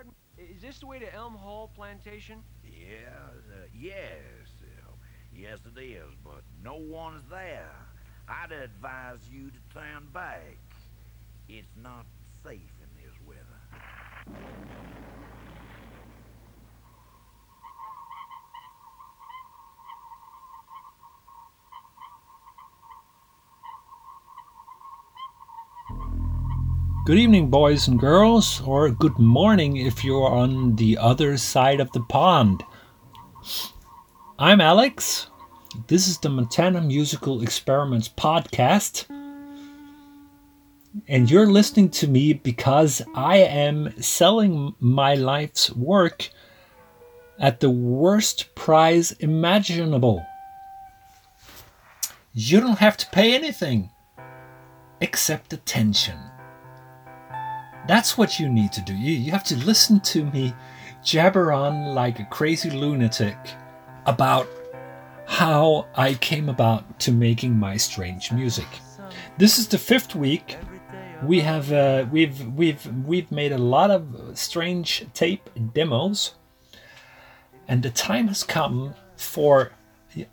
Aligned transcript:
Pardon? 0.00 0.14
Is 0.38 0.62
this 0.62 0.78
the 0.78 0.86
way 0.86 0.98
to 0.98 1.14
Elm 1.14 1.34
Hall 1.34 1.70
Plantation? 1.76 2.42
Yeah, 2.64 3.10
uh, 3.52 3.66
yes. 3.78 4.48
uh, 4.62 4.92
yes, 5.34 5.58
it 5.66 5.78
is, 5.78 6.14
but 6.24 6.40
no 6.64 6.76
one's 6.76 7.22
there. 7.28 7.74
I'd 8.26 8.50
advise 8.50 9.18
you 9.30 9.50
to 9.50 9.58
turn 9.74 10.08
back. 10.14 10.56
It's 11.50 11.76
not 11.82 12.06
safe 12.42 12.72
in 12.80 12.88
this 12.96 13.14
weather. 13.26 14.99
Good 27.06 27.16
evening, 27.16 27.48
boys 27.48 27.88
and 27.88 27.98
girls, 27.98 28.60
or 28.60 28.90
good 28.90 29.18
morning 29.18 29.78
if 29.78 30.04
you're 30.04 30.28
on 30.28 30.76
the 30.76 30.98
other 30.98 31.38
side 31.38 31.80
of 31.80 31.90
the 31.92 32.02
pond. 32.02 32.62
I'm 34.38 34.60
Alex. 34.60 35.28
This 35.86 36.06
is 36.06 36.18
the 36.18 36.28
Montana 36.28 36.82
Musical 36.82 37.40
Experiments 37.40 38.06
podcast. 38.06 39.06
And 41.08 41.30
you're 41.30 41.46
listening 41.46 41.88
to 41.92 42.06
me 42.06 42.34
because 42.34 43.00
I 43.14 43.38
am 43.38 43.98
selling 44.02 44.74
my 44.78 45.14
life's 45.14 45.72
work 45.72 46.28
at 47.38 47.60
the 47.60 47.70
worst 47.70 48.54
price 48.54 49.12
imaginable. 49.12 50.24
You 52.34 52.60
don't 52.60 52.78
have 52.78 52.98
to 52.98 53.06
pay 53.06 53.34
anything 53.34 53.88
except 55.00 55.54
attention. 55.54 56.29
That's 57.90 58.16
what 58.16 58.38
you 58.38 58.48
need 58.48 58.70
to 58.74 58.80
do. 58.80 58.94
You, 58.94 59.14
you 59.14 59.32
have 59.32 59.42
to 59.42 59.56
listen 59.56 59.98
to 60.14 60.24
me 60.26 60.54
jabber 61.02 61.50
on 61.50 61.92
like 61.92 62.20
a 62.20 62.24
crazy 62.24 62.70
lunatic 62.70 63.36
about 64.06 64.46
how 65.26 65.88
I 65.96 66.14
came 66.14 66.48
about 66.48 67.00
to 67.00 67.10
making 67.10 67.58
my 67.58 67.76
strange 67.76 68.30
music. 68.30 68.68
This 69.38 69.58
is 69.58 69.66
the 69.66 69.76
fifth 69.76 70.14
week. 70.14 70.56
We 71.24 71.40
have 71.40 71.72
uh, 71.72 72.06
we've 72.12 72.40
we've 72.54 72.86
we've 73.04 73.32
made 73.32 73.50
a 73.50 73.58
lot 73.58 73.90
of 73.90 74.38
strange 74.38 75.04
tape 75.12 75.50
demos, 75.74 76.34
and 77.66 77.82
the 77.82 77.90
time 77.90 78.28
has 78.28 78.44
come 78.44 78.94
for 79.16 79.72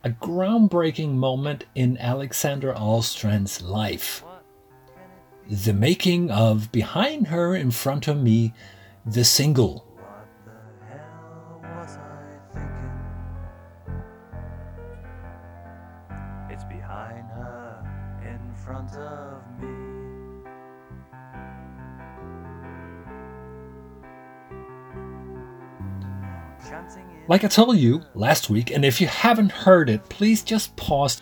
a 0.03 0.11
groundbreaking 0.11 1.15
moment 1.15 1.65
in 1.73 1.97
Alexander 1.97 2.71
Ahlstrand's 2.75 3.63
life 3.63 4.23
the 5.49 5.73
making 5.73 6.29
of 6.29 6.71
Behind 6.71 7.27
Her 7.27 7.55
in 7.55 7.71
Front 7.71 8.07
of 8.07 8.21
Me, 8.21 8.53
the 9.05 9.23
single. 9.23 9.85
What 9.95 10.27
the 10.45 10.51
hell 10.85 11.61
was 11.63 11.97
I 11.97 12.37
thinking? 12.53 12.91
It's 16.51 16.65
behind 16.65 17.29
her, 17.29 17.81
in 18.23 18.55
front 18.55 18.91
of 18.95 19.41
me. 19.61 19.67
Chancing 26.69 27.03
in 27.03 27.27
Like 27.29 27.45
I 27.45 27.47
told 27.47 27.77
you 27.77 28.01
last 28.15 28.49
week, 28.49 28.69
and 28.71 28.83
if 28.83 28.99
you 28.99 29.07
haven't 29.07 29.53
heard 29.53 29.89
it, 29.89 30.09
please 30.09 30.43
just 30.43 30.75
pause, 30.75 31.21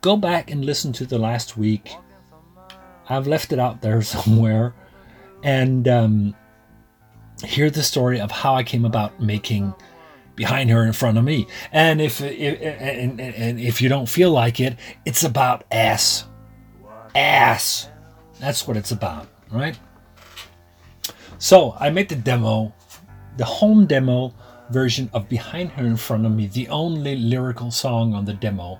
go 0.00 0.16
back 0.16 0.50
and 0.50 0.64
listen 0.64 0.94
to 0.94 1.04
the 1.04 1.18
last 1.18 1.58
week. 1.58 1.94
I've 3.08 3.26
left 3.26 3.52
it 3.52 3.58
out 3.58 3.80
there 3.80 4.02
somewhere, 4.16 4.74
and 5.42 5.86
um, 5.88 6.34
hear 7.44 7.70
the 7.70 7.82
story 7.82 8.20
of 8.20 8.30
how 8.30 8.54
I 8.54 8.62
came 8.62 8.84
about 8.84 9.20
making 9.20 9.74
behind 10.34 10.70
her 10.70 10.84
in 10.84 10.92
front 10.92 11.18
of 11.18 11.24
me. 11.24 11.46
And 11.72 12.00
if 12.00 12.20
if 12.20 12.60
and, 12.60 13.20
and, 13.20 13.60
if 13.60 13.82
you 13.82 13.88
don't 13.88 14.08
feel 14.08 14.30
like 14.30 14.60
it, 14.60 14.76
it's 15.04 15.24
about 15.24 15.64
ass, 15.70 16.24
ass. 17.14 17.88
That's 18.38 18.68
what 18.68 18.76
it's 18.76 18.92
about, 18.92 19.26
right? 19.50 19.76
So 21.38 21.74
I 21.78 21.90
made 21.90 22.08
the 22.08 22.16
demo, 22.16 22.72
the 23.36 23.44
home 23.44 23.86
demo 23.86 24.32
version 24.70 25.10
of 25.12 25.28
Behind 25.28 25.70
Her 25.70 25.86
in 25.86 25.96
Front 25.96 26.26
of 26.26 26.32
Me, 26.32 26.46
the 26.46 26.68
only 26.68 27.16
lyrical 27.16 27.70
song 27.70 28.14
on 28.14 28.24
the 28.24 28.34
demo. 28.34 28.78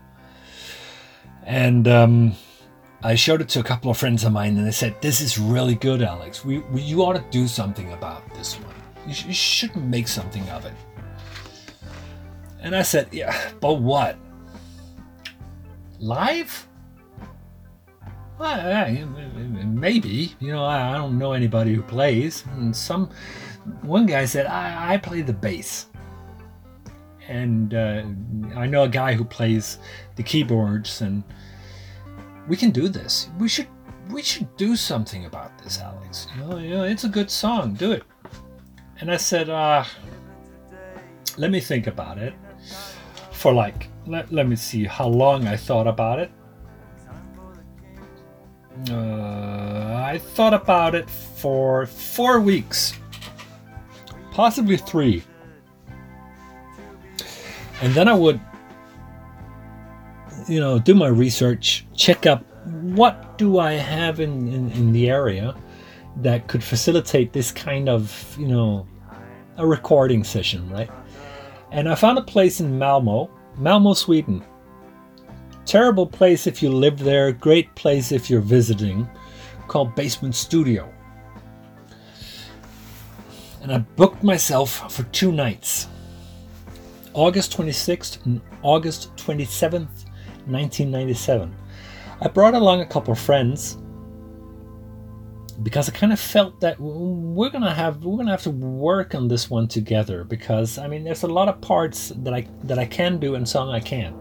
And 1.45 1.89
um, 1.89 2.33
I 3.03 3.15
showed 3.15 3.41
it 3.41 3.49
to 3.51 3.61
a 3.61 3.63
couple 3.63 3.91
of 3.91 3.97
friends 3.97 4.25
of 4.25 4.33
mine, 4.33 4.57
and 4.57 4.67
they 4.67 4.73
said, 4.73 5.01
"This 5.01 5.21
is 5.21 5.39
really 5.39 5.77
good, 5.77 6.03
Alex. 6.03 6.45
We, 6.45 6.59
we 6.59 6.83
you 6.83 7.03
ought 7.03 7.15
to 7.15 7.25
do 7.31 7.47
something 7.47 7.93
about 7.93 8.29
this 8.35 8.55
one. 8.55 8.75
You, 9.07 9.15
sh- 9.15 9.27
you 9.27 9.33
should 9.33 9.77
make 9.77 10.09
something 10.09 10.49
of 10.51 10.65
it." 10.67 10.75
And 12.61 12.75
I 12.75 12.83
said, 12.83 13.09
"Yeah, 13.13 13.37
but 13.61 13.75
what? 13.75 14.17
Live? 16.01 16.69
Well, 18.39 18.95
maybe. 19.67 20.37
You 20.39 20.53
know, 20.53 20.65
I, 20.65 20.91
I 20.91 20.97
don't 20.97 21.19
know 21.19 21.33
anybody 21.33 21.75
who 21.75 21.83
plays. 21.83 22.45
And 22.55 22.75
some 22.75 23.11
one 23.83 24.07
guy 24.07 24.25
said, 24.27 24.47
I, 24.47 24.95
I 24.95 24.97
play 24.97 25.23
the 25.23 25.33
bass. 25.33 25.87
And 27.27 27.75
uh, 27.75 28.05
I 28.55 28.67
know 28.67 28.85
a 28.85 28.89
guy 28.89 29.15
who 29.15 29.25
plays 29.25 29.79
the 30.17 30.23
keyboards, 30.23 31.03
and 31.03 31.23
we 32.49 32.57
can 32.57 32.71
do 32.71 32.89
this. 32.89 33.29
We 33.39 33.49
should 33.49 33.69
we 34.11 34.23
should 34.23 34.57
do 34.57 34.75
something 34.75 35.27
about 35.27 35.59
this, 35.59 35.81
Alex. 35.81 36.29
You 36.35 36.45
know, 36.45 36.59
you 36.59 36.71
know 36.71 36.85
it's 36.85 37.05
a 37.05 37.09
good 37.09 37.31
song. 37.31 37.75
Do 37.75 37.93
it. 37.93 38.05
And 39.01 39.13
I 39.13 39.17
said, 39.17 39.49
uh, 39.49 39.85
let 41.37 41.51
me 41.51 41.61
think 41.61 41.87
about 41.87 42.19
it 42.19 42.35
for 43.31 43.53
like 43.53 43.89
let, 44.07 44.33
let 44.33 44.49
me 44.49 44.57
see 44.57 44.85
how 44.85 45.07
long 45.07 45.47
I 45.47 45.57
thought 45.57 45.87
about 45.87 46.19
it. 46.19 46.31
Uh, 48.91 50.03
I 50.07 50.19
thought 50.19 50.55
about 50.55 50.95
it 50.95 51.11
for 51.11 51.87
four 51.87 52.41
weeks, 52.41 52.95
possibly 54.31 54.77
three. 54.77 55.25
And 57.83 57.93
then 57.93 58.09
I 58.09 58.15
would, 58.15 58.41
you 60.47 60.61
know, 60.61 60.79
do 60.79 60.95
my 60.95 61.09
research, 61.09 61.87
check 61.95 62.27
up 62.27 62.45
what 62.65 63.39
do 63.39 63.59
I 63.59 63.73
have 63.73 64.21
in, 64.21 64.49
in, 64.49 64.71
in 64.73 64.93
the 64.93 65.11
area 65.11 65.55
that 66.17 66.49
could 66.49 66.63
facilitate 66.63 67.33
this 67.33 67.53
kind 67.53 67.89
of, 67.89 68.37
you 68.39 68.49
know, 68.49 68.87
a 69.57 69.67
recording 69.67 70.25
session, 70.25 70.69
right? 70.71 70.91
And 71.71 71.89
I 71.89 71.95
found 71.95 72.19
a 72.19 72.23
place 72.23 72.61
in 72.61 72.79
Malmo, 72.79 73.31
Malmo, 73.57 73.95
Sweden. 73.95 74.45
Terrible 75.65 76.07
place 76.07 76.47
if 76.47 76.63
you 76.63 76.71
live 76.71 76.99
there, 76.99 77.33
great 77.33 77.75
place 77.75 78.11
if 78.11 78.31
you're 78.31 78.41
visiting, 78.41 79.09
called 79.67 79.95
Basement 79.95 80.35
Studio. 80.35 80.93
And 83.63 83.73
I 83.73 83.79
booked 83.79 84.23
myself 84.23 84.91
for 84.93 85.03
two 85.05 85.33
nights 85.33 85.89
August 87.13 87.57
26th 87.57 88.25
and 88.27 88.41
August 88.63 89.15
27th, 89.17 90.05
1997. 90.49 91.55
I 92.21 92.29
brought 92.29 92.55
along 92.55 92.81
a 92.81 92.87
couple 92.87 93.13
of 93.13 93.19
friends 93.19 93.79
because 95.63 95.89
I 95.89 95.93
kind 95.93 96.13
of 96.13 96.21
felt 96.21 96.61
that 96.61 96.79
we're 96.79 97.51
gonna 97.51 97.75
have 97.75 98.05
we're 98.05 98.17
gonna 98.19 98.31
have 98.31 98.43
to 98.43 98.51
work 98.51 99.15
on 99.15 99.29
this 99.29 99.51
one 99.51 99.67
together 99.67 100.25
because 100.25 100.79
I 100.79 100.87
mean 100.87 101.05
there's 101.05 101.25
a 101.25 101.29
lot 101.29 101.49
of 101.49 101.61
parts 101.61 102.13
that 102.17 102.33
I 102.33 102.47
that 102.65 102.79
I 102.79 102.87
can 102.87 103.19
do 103.19 103.35
and 103.35 103.49
some 103.49 103.69
I 103.69 103.81
can't. 103.81 104.17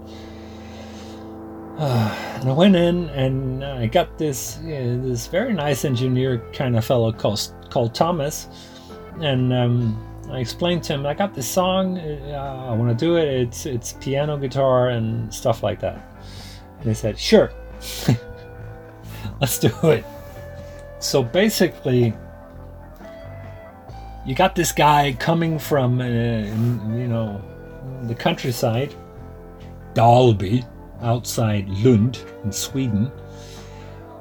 Uh, 1.78 2.36
and 2.40 2.50
I 2.50 2.54
went 2.54 2.76
in 2.76 3.10
and 3.10 3.64
I 3.64 3.86
got 3.88 4.18
this 4.18 4.56
this 4.64 5.28
very 5.28 5.54
nice 5.54 5.86
engineer 5.86 6.44
kind 6.54 6.76
of 6.76 6.84
fellow 6.86 7.12
called 7.12 7.54
called 7.70 7.94
Thomas, 7.94 8.48
and 9.22 9.54
um, 9.54 10.04
I 10.32 10.40
explained 10.40 10.84
to 10.86 10.94
him 10.94 11.06
I 11.06 11.14
got 11.14 11.36
this 11.36 11.48
song 11.48 12.00
uh, 12.00 12.68
I 12.70 12.74
want 12.74 12.98
to 12.98 13.06
do 13.06 13.18
it. 13.18 13.28
It's 13.28 13.66
it's 13.68 13.94
piano, 13.94 14.38
guitar, 14.38 14.90
and 14.90 15.32
stuff 15.32 15.62
like 15.62 15.80
that. 15.82 16.17
And 16.80 16.88
he 16.88 16.94
said 16.94 17.18
sure, 17.18 17.52
let's 19.42 19.60
do 19.60 19.72
it. 19.84 20.06
So 21.00 21.24
basically, 21.24 22.14
you 24.26 24.36
got 24.36 24.56
this 24.56 24.72
guy 24.72 25.16
coming 25.20 25.58
from, 25.58 26.02
uh, 26.02 26.06
you 26.06 27.08
know, 27.08 27.42
the 28.04 28.16
countryside, 28.16 28.94
Dalby, 29.94 30.66
outside 31.02 31.70
Lund 31.70 32.20
in 32.44 32.52
Sweden, 32.52 33.12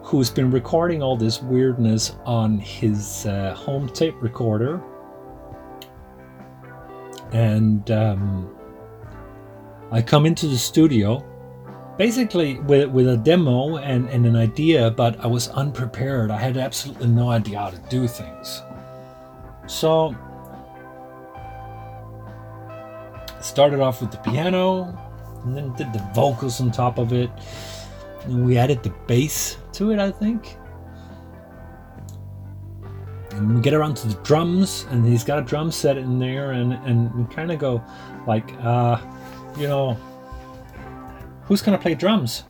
who's 0.02 0.30
been 0.30 0.50
recording 0.50 1.02
all 1.02 1.16
this 1.16 1.42
weirdness 1.42 2.14
on 2.24 2.58
his 2.58 3.26
uh, 3.26 3.54
home 3.54 3.88
tape 3.88 4.14
recorder. 4.20 4.80
And 7.32 7.90
um, 7.90 8.56
I 9.90 10.02
come 10.02 10.26
into 10.26 10.46
the 10.46 10.58
studio 10.58 11.24
basically 11.96 12.58
with, 12.60 12.90
with 12.90 13.08
a 13.08 13.16
demo 13.16 13.78
and, 13.78 14.08
and 14.10 14.26
an 14.26 14.36
idea, 14.36 14.90
but 14.90 15.18
I 15.20 15.26
was 15.26 15.48
unprepared. 15.48 16.30
I 16.30 16.38
had 16.38 16.56
absolutely 16.56 17.08
no 17.08 17.30
idea 17.30 17.58
how 17.58 17.70
to 17.70 17.78
do 17.88 18.06
things. 18.06 18.62
So 19.66 20.14
started 23.40 23.80
off 23.80 24.00
with 24.00 24.10
the 24.10 24.18
piano, 24.18 24.96
and 25.44 25.56
then 25.56 25.72
did 25.74 25.92
the 25.92 26.10
vocals 26.14 26.60
on 26.60 26.70
top 26.70 26.98
of 26.98 27.12
it. 27.12 27.30
And 28.24 28.44
we 28.44 28.58
added 28.58 28.82
the 28.82 28.90
bass 29.06 29.56
to 29.74 29.92
it, 29.92 29.98
I 29.98 30.10
think. 30.10 30.56
And 33.30 33.54
we 33.54 33.60
get 33.60 33.74
around 33.74 33.96
to 33.98 34.08
the 34.08 34.20
drums, 34.22 34.86
and 34.90 35.06
he's 35.06 35.22
got 35.22 35.38
a 35.38 35.42
drum 35.42 35.70
set 35.70 35.96
in 35.96 36.18
there, 36.18 36.52
and 36.52 36.72
and 36.72 37.14
we 37.14 37.34
kind 37.34 37.52
of 37.52 37.58
go 37.58 37.84
like, 38.26 38.50
uh, 38.60 38.98
you 39.58 39.68
know, 39.68 39.96
who's 41.46 41.62
gonna 41.62 41.78
play 41.78 41.94
drums? 41.94 42.44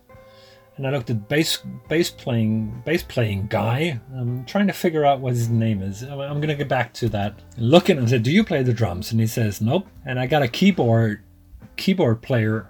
And 0.76 0.86
I 0.86 0.90
looked 0.90 1.08
at 1.08 1.28
bass 1.28 1.62
bass 1.88 2.10
playing 2.10 2.82
bass 2.84 3.02
playing 3.02 3.46
guy. 3.46 3.98
I'm 4.14 4.44
trying 4.44 4.66
to 4.66 4.74
figure 4.74 5.06
out 5.06 5.20
what 5.20 5.32
his 5.32 5.48
name 5.48 5.82
is. 5.82 6.02
I'm 6.02 6.20
I'm 6.20 6.40
gonna 6.40 6.54
get 6.54 6.68
back 6.68 6.92
to 6.94 7.08
that. 7.10 7.38
Look 7.56 7.84
Looking 7.86 7.98
and 7.98 8.10
said, 8.10 8.22
"Do 8.22 8.30
you 8.30 8.44
play 8.44 8.62
the 8.62 8.74
drums?" 8.74 9.10
And 9.10 9.20
he 9.20 9.26
says, 9.26 9.60
"Nope." 9.60 9.86
And 10.04 10.20
I 10.20 10.26
got 10.26 10.42
a 10.42 10.48
keyboard 10.48 11.22
keyboard 11.76 12.20
player, 12.20 12.68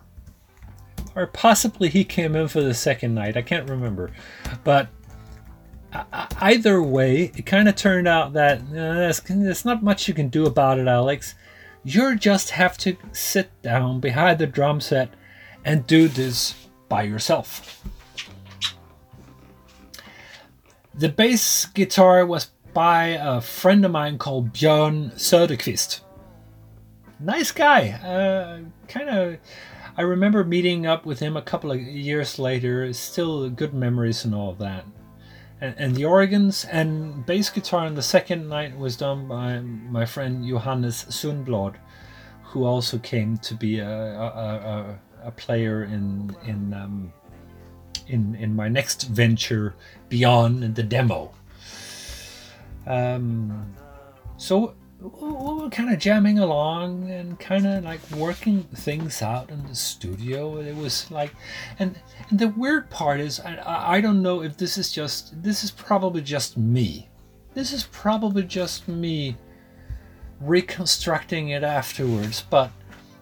or 1.17 1.27
possibly 1.27 1.89
he 1.89 2.05
came 2.05 2.37
in 2.37 2.47
for 2.49 2.61
the 2.61 2.75
second 2.75 3.15
night. 3.15 3.37
I 3.37 3.43
can't 3.43 3.69
remember, 3.69 4.13
but 4.63 4.89
either 6.41 6.83
way, 6.83 7.33
it 7.37 7.47
kind 7.47 7.69
of 7.69 7.77
turned 7.77 8.09
out 8.09 8.33
that 8.35 8.61
uh, 8.61 8.73
there's, 8.73 9.21
there's 9.21 9.65
not 9.65 9.83
much 9.83 10.09
you 10.09 10.15
can 10.15 10.29
do 10.29 10.47
about 10.47 10.79
it, 10.79 10.89
Alex. 10.89 11.35
You 11.85 12.17
just 12.17 12.51
have 12.51 12.77
to 12.79 12.97
sit 13.13 13.51
down 13.63 14.01
behind 14.01 14.39
the 14.39 14.47
drum 14.47 14.81
set 14.81 15.11
and 15.67 15.87
do 15.87 16.09
this 16.09 16.55
by 16.89 17.03
yourself. 17.03 17.85
The 20.95 21.11
bass 21.11 21.67
guitar 21.67 22.25
was 22.25 22.47
by 22.73 23.19
a 23.21 23.41
friend 23.41 23.85
of 23.85 23.91
mine 23.91 24.17
called 24.17 24.55
Björn 24.55 25.13
Söderqvist. 25.15 26.01
Nice 27.19 27.51
guy. 27.51 27.91
Uh, 27.91 28.61
kind 28.89 29.11
of. 29.11 29.39
I 29.99 30.03
remember 30.03 30.45
meeting 30.45 30.87
up 30.87 31.05
with 31.05 31.19
him 31.21 31.37
a 31.37 31.43
couple 31.43 31.73
of 31.73 31.81
years 31.81 32.39
later. 32.39 32.93
Still 32.93 33.51
good 33.51 33.75
memories 33.75 34.25
and 34.25 34.35
all 34.35 34.53
that. 34.55 34.85
And, 35.61 35.75
and 35.79 35.97
the 35.97 36.05
organs 36.05 36.67
and 36.67 37.25
bass 37.27 37.51
guitar 37.51 37.87
on 37.87 37.95
the 37.95 38.03
second 38.03 38.49
night 38.49 38.79
was 38.79 38.97
done 38.97 39.27
by 39.27 39.61
my 39.61 40.05
friend 40.05 40.47
Johannes 40.47 41.07
Sundblad, 41.07 41.77
who 42.45 42.65
also 42.65 42.99
came 42.99 43.39
to 43.39 43.55
be 43.55 43.79
a, 43.79 43.89
a, 43.89 44.27
a, 44.27 44.99
a 45.27 45.31
player 45.31 45.85
in 45.85 46.35
in 46.47 46.73
um, 46.73 47.13
in 48.09 48.35
in 48.37 48.55
my 48.55 48.69
next 48.69 49.09
venture 49.09 49.75
beyond 50.09 50.75
the 50.75 50.83
demo. 50.83 51.33
Um, 52.87 53.75
so 54.37 54.75
we 55.01 55.11
were 55.11 55.69
kind 55.71 55.93
of 55.93 55.99
jamming 55.99 56.39
along 56.39 57.11
and 57.11 57.39
kind 57.39 57.67
of 57.67 57.85
like 57.85 58.01
working 58.13 58.63
things 58.75 59.23
out 59.23 59.51
in 59.51 59.67
the 59.67 59.75
studio. 59.75 60.59
It 60.59 60.75
was 60.77 61.11
like, 61.11 61.35
and, 61.79 61.99
and 62.31 62.39
the 62.39 62.49
weird 62.49 62.89
part 62.89 63.21
is, 63.21 63.41
I- 63.41 63.57
I, 63.57 63.97
I 63.97 64.01
don't 64.01 64.23
know 64.23 64.43
if 64.43 64.57
this 64.57 64.79
is 64.79 64.91
just, 64.93 65.43
this 65.43 65.65
is 65.65 65.71
probably 65.71 66.23
just 66.23 66.57
me. 66.57 67.09
This 67.55 67.73
is 67.73 67.85
probably 67.93 68.43
just 68.45 68.89
me 68.89 69.37
reconstructing 70.41 71.49
it 71.51 71.63
afterwards. 71.63 72.43
But 72.49 72.71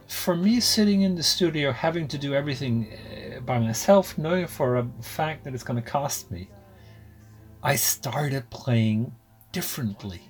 for 0.08 0.36
me, 0.36 0.60
sitting 0.60 1.02
in 1.02 1.14
the 1.14 1.22
studio, 1.22 1.72
having 1.72 2.08
to 2.08 2.18
do 2.18 2.34
everything 2.34 2.92
uh, 2.92 3.40
by 3.40 3.58
myself, 3.58 4.16
knowing 4.18 4.46
for 4.46 4.76
a 4.76 4.86
fact 5.00 5.44
that 5.44 5.54
it's 5.54 5.64
going 5.64 5.82
to 5.82 5.88
cost 5.88 6.30
me, 6.30 6.48
I 7.62 7.76
started 7.76 8.50
playing 8.50 9.14
differently 9.52 10.22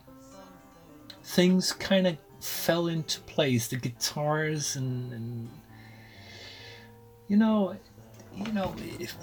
things 1.25 1.73
kind 1.73 2.07
of 2.07 2.17
fell 2.41 2.87
into 2.87 3.21
place. 3.23 3.69
The 3.69 3.77
guitars 3.77 4.77
and, 4.77 5.13
and 5.13 5.51
you 7.27 7.37
know, 7.37 7.77
you 8.37 8.53
know, 8.53 8.75
if, 8.99 9.17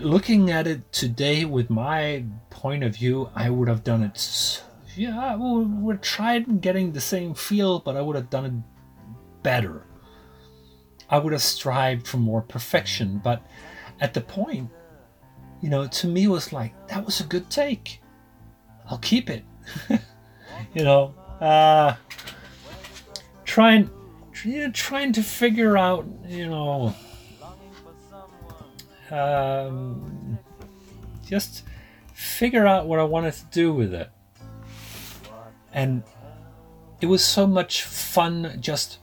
looking 0.00 0.50
at 0.50 0.66
it 0.66 0.92
today 0.92 1.44
with 1.44 1.68
my 1.68 2.24
point 2.50 2.84
of 2.84 2.96
view, 2.96 3.30
I 3.34 3.50
would 3.50 3.68
have 3.68 3.84
done 3.84 4.02
it. 4.02 4.62
Yeah, 4.94 5.32
I 5.32 5.36
would, 5.36 5.82
would 5.82 6.02
tried 6.02 6.60
getting 6.60 6.92
the 6.92 7.00
same 7.00 7.34
feel, 7.34 7.80
but 7.80 7.96
I 7.96 8.00
would 8.00 8.16
have 8.16 8.30
done 8.30 8.46
it 8.46 8.52
better. 9.46 9.86
I 11.08 11.18
would 11.18 11.32
have 11.32 11.40
strived 11.40 12.08
for 12.08 12.16
more 12.16 12.42
perfection, 12.42 13.20
but 13.22 13.46
at 14.00 14.12
the 14.12 14.20
point, 14.20 14.70
you 15.62 15.70
know, 15.70 15.86
to 15.86 16.08
me 16.08 16.26
was 16.26 16.52
like 16.52 16.72
that 16.88 17.06
was 17.06 17.20
a 17.20 17.24
good 17.24 17.48
take. 17.48 18.02
I'll 18.90 18.98
keep 18.98 19.30
it. 19.30 19.44
you 20.74 20.82
know, 20.82 21.14
uh, 21.40 21.94
trying, 23.44 23.88
you 24.44 24.64
know, 24.64 24.72
trying 24.72 25.12
to 25.12 25.22
figure 25.22 25.78
out, 25.78 26.04
you 26.26 26.48
know, 26.48 26.92
um, 29.12 30.40
just 31.24 31.62
figure 32.14 32.66
out 32.66 32.88
what 32.88 32.98
I 32.98 33.04
wanted 33.04 33.34
to 33.34 33.44
do 33.52 33.72
with 33.72 33.94
it. 33.94 34.10
And 35.72 36.02
it 37.00 37.06
was 37.06 37.24
so 37.24 37.46
much 37.46 37.84
fun 37.84 38.56
just 38.58 38.98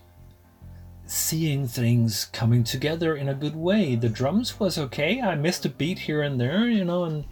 seeing 1.13 1.67
things 1.67 2.25
coming 2.33 2.63
together 2.63 3.15
in 3.15 3.29
a 3.29 3.35
good 3.35 3.55
way. 3.55 3.95
The 3.95 4.09
drums 4.09 4.59
was 4.59 4.79
okay. 4.79 5.21
I 5.21 5.35
missed 5.35 5.65
a 5.65 5.69
beat 5.69 5.99
here 5.99 6.23
and 6.23 6.41
there, 6.41 6.67
you 6.67 6.83
know, 6.83 7.03
and 7.03 7.23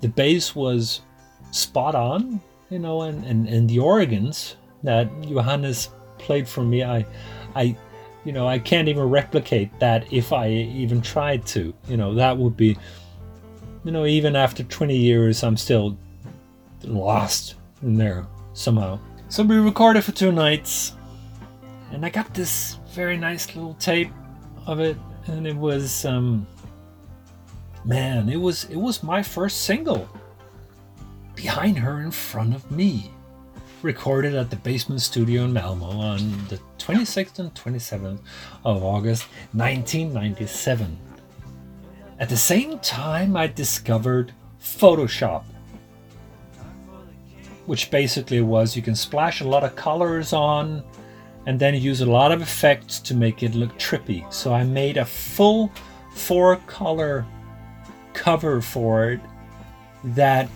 the 0.00 0.08
bass 0.08 0.56
was 0.56 1.02
spot 1.50 1.94
on, 1.94 2.40
you 2.70 2.78
know, 2.78 3.02
and, 3.02 3.24
and, 3.26 3.46
and 3.46 3.68
the 3.68 3.80
organs 3.80 4.56
that 4.82 5.08
Johannes 5.22 5.90
played 6.16 6.48
for 6.48 6.62
me, 6.62 6.82
I 6.82 7.04
I 7.54 7.76
you 8.24 8.32
know, 8.32 8.46
I 8.48 8.58
can't 8.58 8.88
even 8.88 9.04
replicate 9.04 9.78
that 9.78 10.10
if 10.12 10.32
I 10.32 10.48
even 10.50 11.00
tried 11.00 11.46
to. 11.48 11.74
You 11.86 11.96
know, 11.96 12.14
that 12.14 12.36
would 12.36 12.56
be 12.56 12.78
you 13.84 13.92
know, 13.92 14.06
even 14.06 14.36
after 14.36 14.64
20 14.64 14.96
years 14.96 15.44
I'm 15.44 15.56
still 15.56 15.98
lost 16.82 17.56
in 17.82 17.96
there 17.96 18.26
somehow. 18.54 18.98
So 19.28 19.42
we 19.42 19.56
recorded 19.56 20.02
for 20.04 20.12
two 20.12 20.32
nights 20.32 20.96
and 21.92 22.04
I 22.04 22.10
got 22.10 22.34
this 22.34 22.78
very 22.98 23.16
nice 23.16 23.54
little 23.54 23.74
tape 23.74 24.10
of 24.66 24.80
it 24.80 24.96
and 25.28 25.46
it 25.46 25.54
was 25.54 26.04
um 26.04 26.44
man, 27.84 28.28
it 28.28 28.40
was 28.40 28.64
it 28.64 28.76
was 28.76 29.04
my 29.04 29.22
first 29.22 29.62
single 29.62 30.08
behind 31.36 31.78
her 31.78 32.00
in 32.00 32.10
front 32.10 32.56
of 32.56 32.68
me. 32.72 33.12
Recorded 33.82 34.34
at 34.34 34.50
the 34.50 34.56
Basement 34.56 35.00
Studio 35.00 35.44
in 35.44 35.52
Malmo 35.52 35.86
on 35.86 36.18
the 36.48 36.58
26th 36.78 37.38
and 37.38 37.54
27th 37.54 38.18
of 38.64 38.82
August 38.82 39.28
1997. 39.52 40.98
At 42.18 42.28
the 42.28 42.36
same 42.36 42.80
time, 42.80 43.36
I 43.36 43.46
discovered 43.46 44.32
Photoshop, 44.60 45.44
which 47.66 47.92
basically 47.92 48.40
was 48.40 48.74
you 48.74 48.82
can 48.82 48.96
splash 48.96 49.40
a 49.40 49.46
lot 49.46 49.62
of 49.62 49.76
colors 49.76 50.32
on 50.32 50.82
and 51.48 51.58
then 51.58 51.74
use 51.74 52.02
a 52.02 52.06
lot 52.06 52.30
of 52.30 52.42
effects 52.42 53.00
to 53.00 53.14
make 53.14 53.42
it 53.42 53.54
look 53.54 53.72
trippy. 53.78 54.30
So 54.30 54.52
I 54.52 54.64
made 54.64 54.98
a 54.98 55.04
full 55.06 55.72
four 56.12 56.56
color 56.66 57.24
cover 58.12 58.60
for 58.60 59.12
it 59.12 59.20
that 60.04 60.50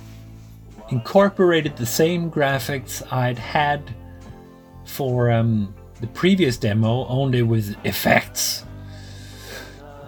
incorporated 0.90 1.78
the 1.78 1.87
same 1.87 2.30
graphics 2.30 3.02
I'd 3.11 3.38
had 3.38 3.94
for 4.84 5.30
um, 5.30 5.75
the 6.02 6.08
previous 6.08 6.58
demo, 6.58 7.06
only 7.06 7.40
with 7.40 7.75
effects. 7.87 8.66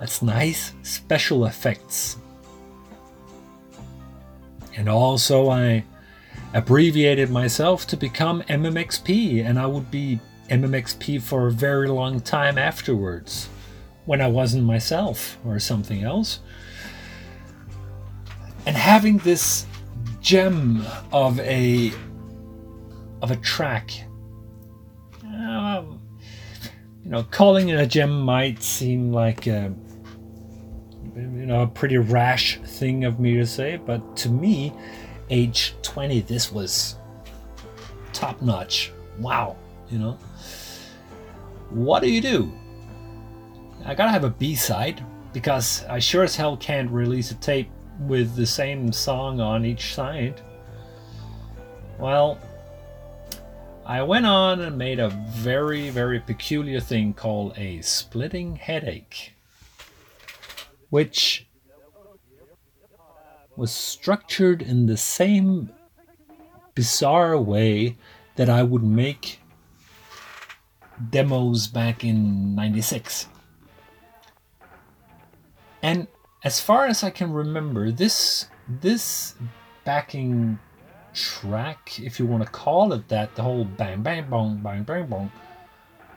That's 0.00 0.20
nice, 0.20 0.74
special 0.82 1.46
effects. 1.46 2.18
And 4.76 4.90
also, 4.90 5.48
I 5.48 5.82
abbreviated 6.52 7.30
myself 7.30 7.86
to 7.86 7.96
become 7.96 8.42
MMXP, 8.42 9.46
and 9.46 9.58
I 9.58 9.64
would 9.64 9.90
be 9.90 10.20
MMXP 10.48 11.20
for 11.22 11.46
a 11.46 11.52
very 11.52 11.88
long 11.88 12.20
time 12.20 12.58
afterwards 12.58 13.48
when 14.04 14.20
I 14.20 14.28
wasn't 14.28 14.64
myself 14.64 15.38
or 15.44 15.58
something 15.58 16.02
else. 16.02 16.40
And 18.66 18.76
having 18.76 19.18
this 19.18 19.66
gem 20.20 20.84
of 21.12 21.38
a 21.40 21.92
of 23.22 23.30
a 23.30 23.36
track. 23.36 23.90
Um, 25.22 26.00
you 27.02 27.10
know, 27.10 27.22
calling 27.24 27.68
it 27.68 27.78
a 27.78 27.86
gem 27.86 28.20
might 28.20 28.62
seem 28.62 29.12
like 29.12 29.46
a 29.46 29.72
you 31.14 31.46
know 31.46 31.62
a 31.62 31.66
pretty 31.66 31.98
rash 31.98 32.58
thing 32.60 33.04
of 33.04 33.20
me 33.20 33.34
to 33.36 33.46
say, 33.46 33.76
but 33.76 34.16
to 34.18 34.28
me, 34.28 34.72
age 35.30 35.74
20, 35.82 36.20
this 36.22 36.50
was 36.50 36.96
top 38.12 38.40
notch. 38.42 38.92
Wow, 39.18 39.56
you 39.90 39.98
know. 39.98 40.18
What 41.74 42.04
do 42.04 42.08
you 42.08 42.20
do? 42.20 42.52
I 43.84 43.96
gotta 43.96 44.12
have 44.12 44.22
a 44.22 44.30
B 44.30 44.54
side 44.54 45.04
because 45.32 45.84
I 45.86 45.98
sure 45.98 46.22
as 46.22 46.36
hell 46.36 46.56
can't 46.56 46.88
release 46.88 47.32
a 47.32 47.34
tape 47.34 47.68
with 47.98 48.36
the 48.36 48.46
same 48.46 48.92
song 48.92 49.40
on 49.40 49.64
each 49.64 49.92
side. 49.92 50.40
Well, 51.98 52.38
I 53.84 54.04
went 54.04 54.24
on 54.24 54.60
and 54.60 54.78
made 54.78 55.00
a 55.00 55.08
very, 55.08 55.90
very 55.90 56.20
peculiar 56.20 56.78
thing 56.78 57.12
called 57.12 57.58
a 57.58 57.82
splitting 57.82 58.54
headache, 58.54 59.32
which 60.90 61.48
was 63.56 63.72
structured 63.72 64.62
in 64.62 64.86
the 64.86 64.96
same 64.96 65.70
bizarre 66.76 67.36
way 67.36 67.96
that 68.36 68.48
I 68.48 68.62
would 68.62 68.84
make 68.84 69.40
demos 71.10 71.66
back 71.66 72.04
in 72.04 72.54
96. 72.54 73.28
And 75.82 76.06
as 76.42 76.60
far 76.60 76.86
as 76.86 77.04
I 77.04 77.10
can 77.10 77.32
remember, 77.32 77.90
this 77.90 78.46
this 78.68 79.34
backing 79.84 80.58
track, 81.12 82.00
if 82.00 82.18
you 82.18 82.26
want 82.26 82.42
to 82.42 82.50
call 82.50 82.92
it 82.92 83.08
that, 83.08 83.34
the 83.34 83.42
whole 83.42 83.64
bang 83.64 84.02
bang 84.02 84.28
bong 84.28 84.58
bang 84.62 84.82
bang 84.82 85.06
bong, 85.06 85.30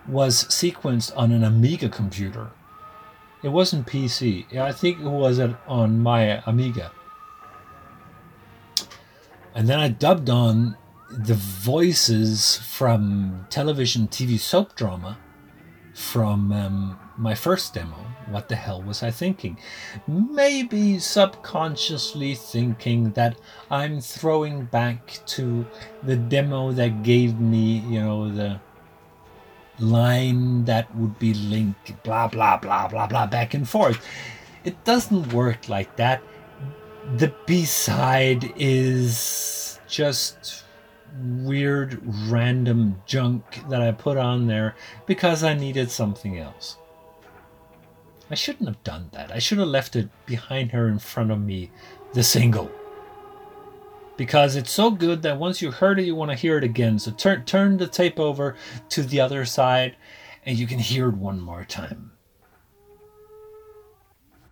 was 0.07 0.45
sequenced 0.45 1.11
on 1.17 1.31
an 1.31 1.43
Amiga 1.43 1.89
computer. 1.89 2.51
It 3.43 3.49
wasn't 3.49 3.87
PC. 3.87 4.57
I 4.57 4.71
think 4.71 4.99
it 4.99 5.09
was 5.09 5.39
on 5.67 5.99
my 5.99 6.41
Amiga. 6.45 6.91
And 9.53 9.67
then 9.67 9.79
I 9.79 9.89
dubbed 9.89 10.29
on 10.29 10.77
the 11.09 11.33
voices 11.35 12.57
from 12.57 13.45
television 13.49 14.07
TV 14.07 14.39
soap 14.39 14.75
drama 14.75 15.17
from 15.93 16.51
um, 16.51 16.99
my 17.17 17.33
first 17.33 17.73
demo. 17.73 17.95
What 18.29 18.49
the 18.49 18.55
hell 18.55 18.81
was 18.81 19.03
I 19.03 19.11
thinking? 19.11 19.57
Maybe 20.07 20.99
subconsciously 20.99 22.35
thinking 22.35 23.11
that 23.11 23.39
I'm 23.71 24.01
throwing 24.01 24.65
back 24.65 25.19
to 25.27 25.65
the 26.03 26.17
demo 26.17 26.73
that 26.73 27.03
gave 27.03 27.39
me, 27.39 27.79
you 27.79 28.01
know, 28.01 28.29
the 28.29 28.59
line 29.79 30.65
that 30.65 30.93
would 30.95 31.17
be 31.19 31.33
linked, 31.33 32.03
blah, 32.03 32.27
blah, 32.27 32.57
blah, 32.57 32.89
blah, 32.89 33.07
blah, 33.07 33.27
back 33.27 33.53
and 33.53 33.67
forth. 33.67 34.05
It 34.65 34.83
doesn't 34.83 35.31
work 35.31 35.69
like 35.69 35.95
that 35.95 36.21
the 37.15 37.33
B 37.45 37.63
side 37.63 38.51
is 38.57 39.79
just 39.87 40.65
weird 41.19 42.01
random 42.29 43.01
junk 43.05 43.67
that 43.69 43.81
I 43.81 43.91
put 43.91 44.17
on 44.17 44.47
there 44.47 44.75
because 45.05 45.43
I 45.43 45.53
needed 45.53 45.91
something 45.91 46.37
else. 46.37 46.77
I 48.29 48.35
shouldn't 48.35 48.67
have 48.67 48.83
done 48.83 49.09
that. 49.13 49.31
I 49.31 49.39
should 49.39 49.57
have 49.57 49.67
left 49.67 49.95
it 49.95 50.09
behind 50.25 50.71
her 50.71 50.87
in 50.87 50.99
front 50.99 51.31
of 51.31 51.39
me, 51.39 51.71
the 52.13 52.23
single. 52.23 52.69
Because 54.17 54.55
it's 54.55 54.71
so 54.71 54.91
good 54.91 55.21
that 55.21 55.37
once 55.37 55.61
you 55.61 55.71
heard 55.71 55.99
it, 55.99 56.05
you 56.05 56.15
want 56.15 56.31
to 56.31 56.37
hear 56.37 56.57
it 56.57 56.63
again. 56.63 56.99
So 56.99 57.11
turn 57.11 57.45
turn 57.45 57.77
the 57.77 57.87
tape 57.87 58.19
over 58.19 58.55
to 58.89 59.03
the 59.03 59.21
other 59.21 59.45
side 59.45 59.95
and 60.45 60.57
you 60.57 60.65
can 60.65 60.79
hear 60.79 61.09
it 61.09 61.15
one 61.15 61.39
more 61.39 61.65
time. 61.65 62.11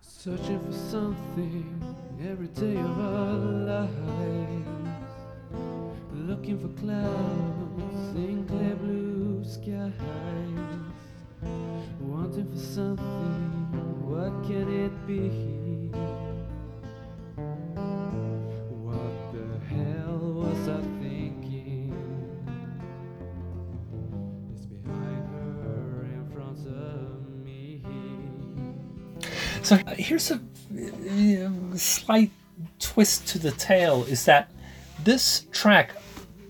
Searching 0.00 0.60
for 0.60 0.72
something 0.72 1.96
every 2.22 2.48
day 2.48 2.76
of 2.76 3.00
our 3.00 3.32
lives. 3.32 4.55
Looking 6.26 6.58
for 6.58 6.80
clouds 6.80 8.16
in 8.16 8.44
clear 8.48 8.74
blue 8.74 9.44
skies. 9.44 9.92
Wanting 12.00 12.50
for 12.50 12.58
something, 12.58 13.70
what 14.02 14.42
can 14.42 14.66
it 14.68 15.06
be? 15.06 15.28
What 18.82 19.14
the 19.34 19.46
hell 19.72 20.18
was 20.18 20.68
I 20.68 20.80
thinking? 21.00 21.94
It's 24.52 24.66
behind 24.66 25.28
her 25.30 26.06
in 26.12 26.28
front 26.34 26.66
of 26.66 27.30
me. 27.44 27.84
So 29.62 29.76
here's 29.96 30.32
a 30.32 30.40
uh, 30.40 31.76
slight 31.76 32.32
twist 32.80 33.28
to 33.28 33.38
the 33.38 33.52
tale 33.52 34.02
is 34.06 34.24
that 34.24 34.50
this 35.04 35.46
track 35.52 35.92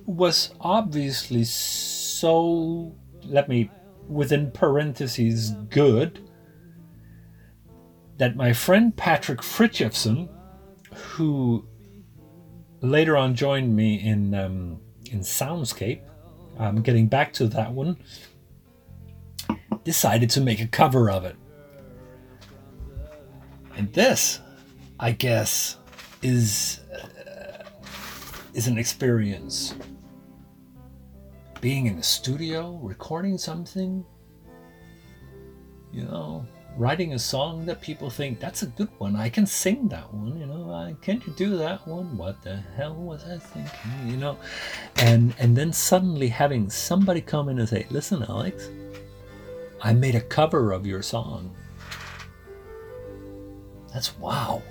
was 0.07 0.55
obviously 0.61 1.45
so, 1.45 2.95
let 3.25 3.49
me, 3.49 3.71
within 4.09 4.51
parentheses, 4.51 5.51
good, 5.69 6.29
that 8.17 8.37
my 8.37 8.53
friend 8.53 8.97
Patrick 8.97 9.41
Fritjofsen, 9.41 10.29
who 10.95 11.67
later 12.81 13.17
on 13.17 13.35
joined 13.35 13.75
me 13.75 13.97
in 13.97 14.35
um, 14.35 14.81
in 15.11 15.21
Soundscape, 15.21 16.03
I'm 16.59 16.83
getting 16.83 17.09
back 17.09 17.33
to 17.35 17.47
that 17.49 17.73
one, 17.73 17.99
decided 19.85 20.31
to 20.31 20.41
make 20.41 20.61
a 20.61 20.67
cover 20.67 21.11
of 21.11 21.25
it. 21.25 21.37
And 23.77 23.93
this, 23.93 24.41
I 24.99 25.13
guess, 25.13 25.77
is 26.23 26.81
uh, 26.93 27.65
is 28.55 28.67
an 28.67 28.79
experience. 28.79 29.75
Being 31.61 31.87
in 31.87 31.97
the 31.97 32.03
studio, 32.03 32.79
recording 32.83 33.39
something, 33.39 34.05
you 35.91 36.03
know, 36.03 36.47
writing 36.77 37.15
a 37.15 37.19
song 37.19 37.65
that 37.67 37.81
people 37.81 38.11
think 38.11 38.39
that's 38.39 38.63
a 38.63 38.67
good 38.67 38.91
one. 38.99 39.17
I 39.17 39.31
can 39.31 39.47
sing 39.47 39.89
that 39.89 40.13
one, 40.13 40.39
you 40.39 40.47
know. 40.47 40.71
I, 40.71 40.95
can't 41.01 41.27
you 41.27 41.33
do 41.33 41.57
that 41.57 41.87
one? 41.89 42.17
What 42.17 42.43
the 42.43 42.57
hell 42.77 42.95
was 42.95 43.25
I 43.25 43.39
thinking? 43.39 44.09
You 44.09 44.17
know, 44.17 44.39
and 44.97 45.35
and 45.39 45.57
then 45.57 45.73
suddenly 45.73 46.29
having 46.29 46.69
somebody 46.69 47.21
come 47.21 47.49
in 47.49 47.59
and 47.59 47.69
say, 47.69 47.87
"Listen, 47.91 48.23
Alex, 48.29 48.69
I 49.83 49.95
made 49.95 50.15
a 50.15 50.21
cover 50.21 50.73
of 50.73 50.87
your 50.87 51.03
song." 51.03 51.57
That's 53.93 54.17
wow. 54.19 54.63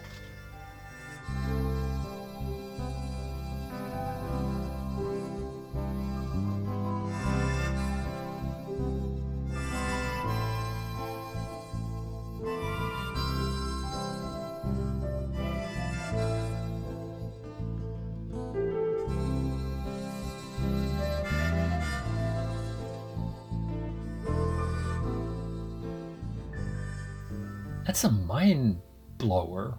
That's 27.96 28.04
a 28.04 28.12
mind 28.12 28.82
blower 29.18 29.78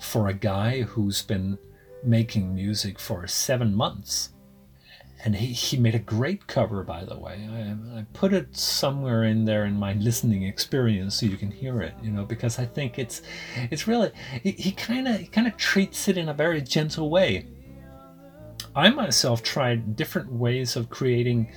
for 0.00 0.28
a 0.28 0.32
guy 0.32 0.80
who's 0.80 1.20
been 1.20 1.58
making 2.02 2.54
music 2.54 2.98
for 2.98 3.26
seven 3.26 3.74
months. 3.74 4.30
And 5.22 5.36
he, 5.36 5.48
he 5.48 5.76
made 5.76 5.94
a 5.94 5.98
great 5.98 6.46
cover, 6.46 6.82
by 6.82 7.04
the 7.04 7.18
way. 7.18 7.46
I, 7.52 7.98
I 7.98 8.06
put 8.14 8.32
it 8.32 8.56
somewhere 8.56 9.24
in 9.24 9.44
there 9.44 9.66
in 9.66 9.78
my 9.78 9.92
listening 9.92 10.44
experience 10.44 11.16
so 11.16 11.26
you 11.26 11.36
can 11.36 11.50
hear 11.50 11.82
it, 11.82 11.92
you 12.02 12.10
know, 12.10 12.24
because 12.24 12.58
I 12.58 12.64
think 12.64 12.98
it's 12.98 13.20
it's 13.70 13.86
really 13.86 14.12
he 14.42 14.72
kind 14.72 15.06
of 15.06 15.20
he 15.20 15.26
kind 15.26 15.46
of 15.46 15.54
treats 15.58 16.08
it 16.08 16.16
in 16.16 16.30
a 16.30 16.34
very 16.34 16.62
gentle 16.62 17.10
way. 17.10 17.48
I 18.74 18.88
myself 18.88 19.42
tried 19.42 19.94
different 19.94 20.32
ways 20.32 20.74
of 20.74 20.88
creating 20.88 21.52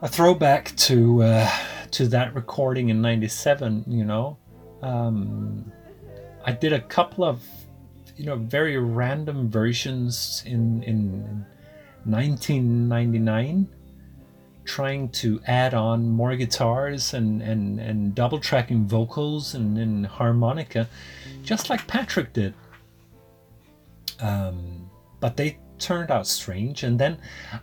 a 0.00 0.06
throwback 0.06 0.76
to 0.76 1.24
uh, 1.24 1.50
to 1.90 2.06
that 2.06 2.36
recording 2.36 2.90
in 2.90 3.02
'97. 3.02 3.84
You 3.88 4.04
know, 4.04 4.38
um, 4.82 5.70
I 6.44 6.52
did 6.52 6.72
a 6.72 6.80
couple 6.80 7.24
of 7.24 7.42
you 8.16 8.26
know 8.26 8.36
very 8.36 8.76
random 8.76 9.50
versions 9.50 10.42
in 10.46 10.82
in 10.82 11.46
1999 12.04 13.68
trying 14.64 15.08
to 15.08 15.40
add 15.46 15.74
on 15.74 16.08
more 16.08 16.36
guitars 16.36 17.14
and 17.14 17.42
and 17.42 17.80
and 17.80 18.14
double 18.14 18.38
tracking 18.38 18.86
vocals 18.86 19.54
and, 19.54 19.78
and 19.78 20.06
harmonica 20.06 20.88
just 21.42 21.70
like 21.70 21.86
Patrick 21.86 22.32
did. 22.32 22.54
Um, 24.20 24.90
but 25.18 25.36
they 25.36 25.58
turned 25.78 26.10
out 26.10 26.26
strange 26.26 26.82
and 26.82 26.98
then 26.98 27.16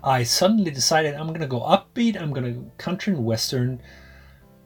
I 0.03 0.23
suddenly 0.23 0.71
decided 0.71 1.13
I'm 1.13 1.27
gonna 1.27 1.47
go 1.47 1.61
upbeat 1.61 2.19
I'm 2.19 2.33
gonna 2.33 2.55
country 2.79 3.13
and 3.13 3.23
western 3.23 3.79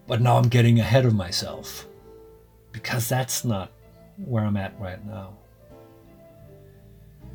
but 0.08 0.22
now 0.22 0.38
I'm 0.38 0.48
getting 0.48 0.80
ahead 0.80 1.06
of 1.06 1.14
myself 1.14 1.86
because 2.72 3.10
that's 3.10 3.44
not 3.44 3.72
where 4.18 4.44
I'm 4.44 4.58
at 4.58 4.80
right 4.80 5.04
now. 5.06 5.38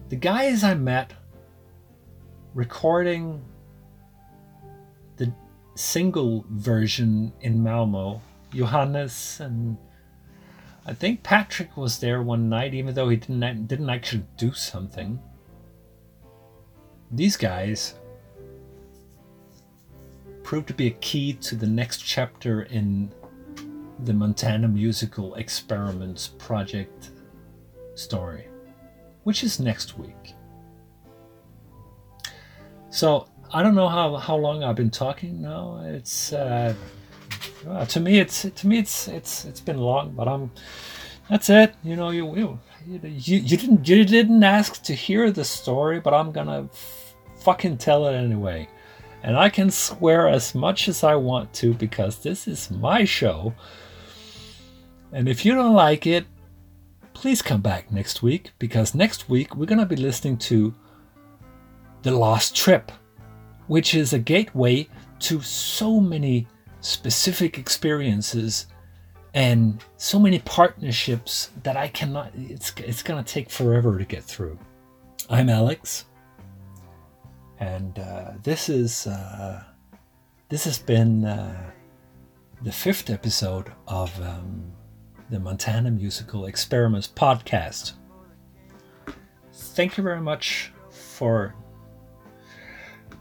The 0.09 0.17
guys 0.17 0.63
I 0.63 0.75
met 0.75 1.13
recording 2.55 3.45
the 5.17 5.33
single 5.75 6.45
version 6.49 7.33
in 7.41 7.63
Malmo, 7.63 8.23
Johannes 8.55 9.41
and 9.41 9.77
I 10.87 10.95
think 10.95 11.25
Patrick 11.25 11.77
was 11.77 11.99
there 11.99 12.23
one 12.23 12.49
night, 12.49 12.73
even 12.73 12.95
though 12.95 13.09
he 13.09 13.17
didn't 13.17 13.67
didn't 13.67 13.91
actually 13.91 14.25
do 14.37 14.53
something. 14.53 15.21
These 17.11 17.37
guys 17.37 17.95
proved 20.45 20.69
to 20.69 20.75
be 20.75 20.87
a 20.87 20.93
key 20.93 21.33
to 21.33 21.57
the 21.57 21.67
next 21.67 22.03
chapter 22.03 22.63
in 22.63 23.13
the 24.01 24.13
Montana 24.13 24.69
Musical 24.69 25.35
Experiments 25.37 26.29
project 26.29 27.11
story, 27.95 28.49
which 29.25 29.43
is 29.43 29.59
next 29.59 29.99
week. 29.99 30.35
So 32.91 33.29
I 33.53 33.63
don't 33.63 33.75
know 33.75 33.89
how, 33.89 34.17
how 34.17 34.37
long 34.37 34.65
I've 34.65 34.77
been 34.77 34.91
talking 34.91 35.41
now. 35.41 35.81
It's 35.85 36.33
uh, 36.33 36.75
to 37.89 38.01
me 38.01 38.19
it's 38.19 38.43
to 38.43 38.67
me 38.67 38.79
it's 38.79 39.09
it's 39.09 39.45
it's 39.45 39.61
been 39.61 39.79
long, 39.79 40.13
but 40.13 40.29
I'm 40.29 40.51
that's 41.29 41.51
it. 41.51 41.75
You 41.83 41.97
know 41.97 42.11
you 42.11 42.37
you 42.37 42.59
you, 42.87 43.41
didn't 43.41 43.89
you 43.89 44.05
didn't 44.05 44.43
ask 44.43 44.83
to 44.85 44.95
hear 44.95 45.31
the 45.31 45.45
story, 45.45 46.01
but 46.01 46.15
I'm 46.15 46.33
gonna 46.33 46.65
f- 46.73 47.15
fucking 47.41 47.79
tell 47.79 48.07
it 48.07 48.15
anyway. 48.15 48.69
And 49.23 49.37
I 49.37 49.49
can 49.49 49.71
swear 49.71 50.29
as 50.29 50.55
much 50.55 50.89
as 50.89 51.03
I 51.03 51.17
want 51.17 51.53
to 51.55 51.75
because 51.75 52.19
this 52.19 52.47
is 52.47 52.71
my 52.71 53.05
show. 53.05 53.55
And 55.17 55.31
if 55.31 55.47
you 55.47 55.55
don't 55.55 55.73
like 55.73 56.07
it, 56.07 56.27
please 57.15 57.41
come 57.41 57.63
back 57.63 57.91
next 57.91 58.23
week 58.23 58.51
because 58.59 58.95
next 58.95 59.31
week 59.31 59.57
we're 59.57 59.65
going 59.65 59.79
to 59.79 59.87
be 59.87 59.97
listening 59.97 60.37
to 60.51 60.75
The 62.03 62.11
Lost 62.11 62.55
Trip, 62.55 62.93
which 63.67 63.95
is 63.95 64.13
a 64.13 64.19
gateway 64.19 64.87
to 65.21 65.41
so 65.41 66.01
many 66.01 66.47
specific 66.83 67.57
experiences 67.57 68.67
and 69.33 69.83
so 69.97 70.19
many 70.19 70.39
partnerships 70.41 71.49
that 71.63 71.79
I 71.79 71.89
cannot 71.89 72.33
it's 72.35 72.75
it's 72.77 73.03
going 73.03 73.25
to 73.25 73.33
take 73.33 73.49
forever 73.49 73.99
to 73.99 74.05
get 74.05 74.23
through. 74.23 74.59
I'm 75.31 75.49
Alex 75.49 76.05
and 77.59 77.99
uh, 77.99 78.33
this 78.43 78.69
is 78.69 79.07
uh, 79.07 79.65
this 80.51 80.65
has 80.65 80.79
been 80.79 81.25
uh, 81.25 81.71
the 82.61 82.73
fifth 82.73 83.09
episode 83.09 83.73
of 83.89 84.13
um, 84.21 84.76
the 85.31 85.41
Montana 85.41 85.91
Musical 85.91 86.47
Experiments 86.47 87.09
podcast. 87.09 87.93
Thank 89.53 89.97
you 89.97 90.03
very 90.03 90.21
much 90.21 90.73
for 90.91 91.55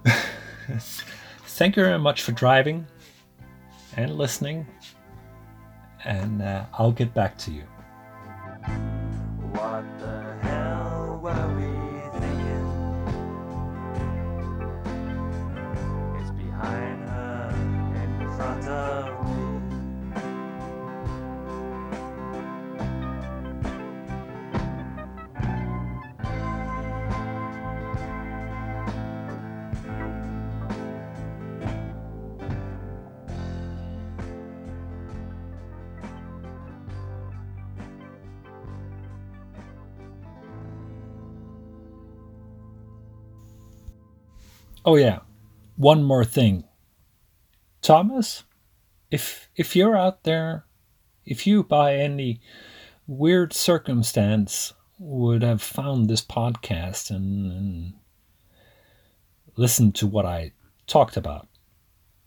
thank 1.45 1.75
you 1.75 1.83
very 1.83 1.99
much 1.99 2.21
for 2.21 2.31
driving 2.31 2.85
and 3.97 4.15
listening, 4.17 4.67
and 6.03 6.41
uh, 6.41 6.65
I'll 6.73 6.91
get 6.91 7.13
back 7.13 7.37
to 7.39 7.51
you. 7.51 7.63
Oh 44.87 44.97
yeah, 44.97 45.21
one 45.77 46.03
more 46.03 46.23
thing. 46.23 46.63
Thomas, 47.81 48.43
if 49.09 49.49
if 49.55 49.75
you're 49.75 49.97
out 49.97 50.25
there, 50.25 50.65
if 51.25 51.47
you 51.47 51.63
by 51.63 51.95
any 51.95 52.39
weird 53.07 53.51
circumstance 53.51 54.73
would 54.99 55.41
have 55.41 55.61
found 55.61 56.07
this 56.07 56.23
podcast 56.23 57.09
and, 57.09 57.51
and 57.51 57.93
listened 59.55 59.95
to 59.95 60.05
what 60.05 60.27
I 60.27 60.51
talked 60.85 61.17
about, 61.17 61.47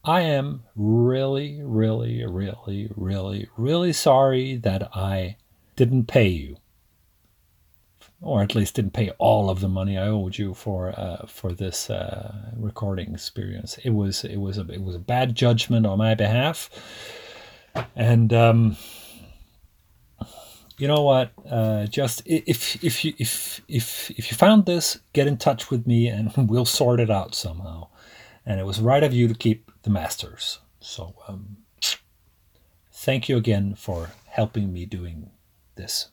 I 0.03 0.23
am 0.23 0.65
really, 0.75 1.61
really, 1.63 2.27
really, 2.27 2.91
really, 2.97 3.49
really 3.57 3.93
sorry 3.93 4.57
that 4.57 4.97
I 4.97 5.37
didn't 5.77 6.07
pay 6.09 6.27
you 6.27 6.57
or 8.21 8.43
at 8.43 8.55
least 8.55 8.75
didn't 8.75 8.93
pay 8.93 9.11
all 9.19 9.49
of 9.49 9.61
the 9.61 9.69
money 9.69 9.97
I 9.97 10.09
owed 10.09 10.39
you 10.39 10.55
for 10.55 10.91
uh, 10.99 11.27
for 11.27 11.53
this 11.53 11.89
uh, 11.89 12.35
recording 12.57 13.13
experience. 13.13 13.79
It 13.85 13.91
was 13.91 14.25
it 14.25 14.39
was 14.39 14.59
a 14.59 14.67
it 14.71 14.83
was 14.83 14.97
a 14.97 15.01
bad 15.01 15.35
judgment 15.35 15.87
on 15.87 15.99
my 15.99 16.15
behalf, 16.15 16.69
and 17.95 18.33
um, 18.33 18.77
you 20.79 20.89
know 20.89 21.03
what? 21.03 21.33
Uh, 21.49 21.87
just 21.87 22.23
if 22.25 22.83
if 22.85 23.05
you 23.05 23.13
if 23.19 23.61
if 23.69 24.11
if 24.11 24.31
you 24.31 24.37
found 24.37 24.67
this, 24.67 24.99
get 25.13 25.27
in 25.27 25.37
touch 25.37 25.71
with 25.71 25.87
me 25.87 26.09
and 26.09 26.33
we'll 26.49 26.65
sort 26.65 27.01
it 27.01 27.11
out 27.11 27.35
somehow. 27.35 27.89
And 28.47 28.59
it 28.59 28.65
was 28.65 28.81
right 28.81 29.03
of 29.03 29.13
you 29.13 29.29
to 29.29 29.35
keep 29.35 29.71
the 29.83 29.91
masters. 29.91 30.61
So 30.81 31.15
um, 31.29 31.59
thank 32.91 33.29
you 33.29 33.37
again 33.37 33.75
for 33.75 34.13
helping 34.27 34.73
me 34.73 34.87
doing 34.87 35.31
this. 35.75 36.09